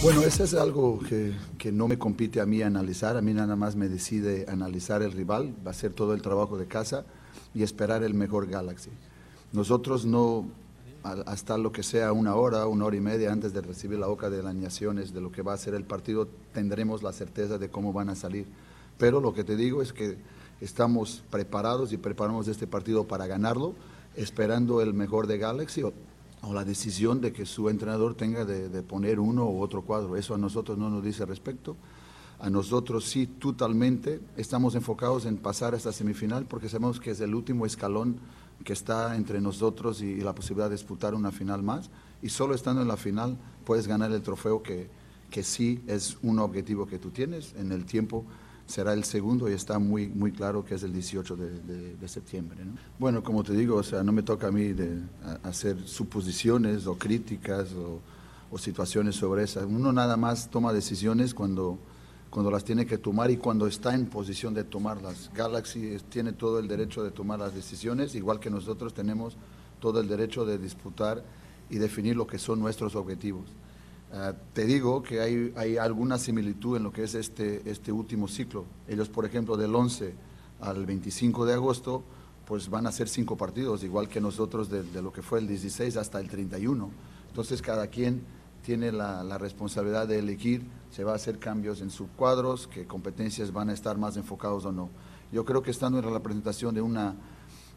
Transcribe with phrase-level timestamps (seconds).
[0.00, 3.56] Bueno, eso es algo que, que, no me compite a mí analizar, a mí nada
[3.56, 7.04] más me decide analizar el rival, va a ser todo el trabajo de casa
[7.52, 8.90] y esperar el mejor Galaxy.
[9.52, 10.46] Nosotros no,
[11.02, 14.30] hasta lo que sea una hora, una hora y media antes de recibir la boca
[14.30, 17.68] de las naciones de lo que va a ser el partido, tendremos la certeza de
[17.68, 18.46] cómo van a salir.
[18.98, 20.16] Pero lo que te digo es que
[20.60, 23.74] estamos preparados y preparamos este partido para ganarlo,
[24.14, 25.82] esperando el mejor de Galaxy
[26.42, 30.16] o, la decisión de que su entrenador tenga de, de, poner uno u otro cuadro.
[30.16, 31.76] Eso a nosotros no nos dice respecto.
[32.40, 37.20] A nosotros sí, totalmente, estamos enfocados en pasar a esta semifinal porque sabemos que es
[37.20, 38.18] el último escalón
[38.64, 41.90] que está entre nosotros y, y la posibilidad de disputar una final más.
[42.22, 44.88] Y solo estando en la final puedes ganar el trofeo que,
[45.30, 48.24] que sí es un objetivo que tú tienes en el tiempo
[48.68, 52.62] será el segundo y está muy, muy claro que es el 18 de, de, septiembre.
[52.64, 52.72] ¿no?
[52.98, 55.00] Bueno, como te digo, o sea, no me toca a mí de
[55.42, 58.00] hacer suposiciones o críticas o,
[58.50, 59.64] o, situaciones sobre esas.
[59.64, 61.78] Uno nada más toma decisiones cuando,
[62.28, 65.30] cuando las tiene que tomar y cuando está en posición de tomarlas.
[65.34, 69.38] Galaxy tiene todo el derecho de tomar las decisiones, igual que nosotros tenemos
[69.80, 71.24] todo el derecho de disputar
[71.70, 73.46] y definir lo que son nuestros objetivos.
[74.10, 78.26] Uh, te digo que hay, hay, alguna similitud en lo que es este, este último
[78.26, 78.64] ciclo.
[78.86, 80.14] Ellos, por ejemplo, del 11
[80.60, 82.02] al 25 de agosto,
[82.46, 85.98] pues van a ser cinco partidos, igual que nosotros de, lo que fue el 16
[85.98, 86.90] hasta el 31.
[87.28, 88.22] Entonces, cada quien
[88.62, 93.52] tiene la, responsabilidad de elegir, se va a hacer cambios en sus cuadros, qué competencias
[93.52, 94.88] van a estar más enfocados o no.
[95.30, 97.14] Yo creo que estando en la representación de una,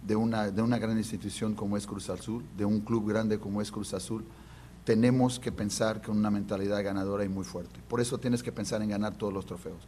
[0.07, 3.61] de una, de una gran institución como es Cruz Azul, de un club grande como
[3.61, 4.23] es Cruz Azul,
[4.83, 7.79] tenemos que pensar con una mentalidad ganadora y muy fuerte.
[7.87, 9.87] Por eso tienes que pensar en ganar todos los trofeos.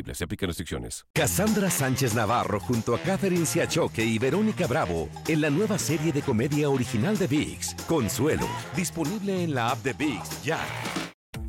[0.13, 1.05] Se aplican restricciones.
[1.13, 6.21] Cassandra Sánchez Navarro junto a Catherine Siachoque y Verónica Bravo en la nueva serie de
[6.21, 10.59] comedia original de VIX, Consuelo, disponible en la app de VIX ya.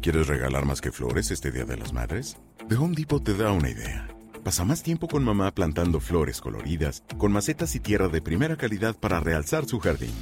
[0.02, 2.36] ¿Quieres regalar más que flores este Día de las Madres?
[2.68, 4.08] The Home Depot te da una idea.
[4.44, 8.96] Pasa más tiempo con mamá plantando flores coloridas, con macetas y tierra de primera calidad
[8.96, 10.14] para realzar su jardín.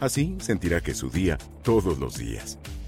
[0.00, 2.58] Así sentirá que es su día todos los días.